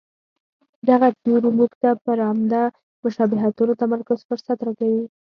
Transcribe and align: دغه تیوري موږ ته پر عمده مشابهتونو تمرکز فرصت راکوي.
دغه 0.89 1.07
تیوري 1.21 1.49
موږ 1.57 1.71
ته 1.81 1.89
پر 2.05 2.17
عمده 2.29 2.63
مشابهتونو 3.03 3.79
تمرکز 3.81 4.19
فرصت 4.29 4.57
راکوي. 4.65 5.03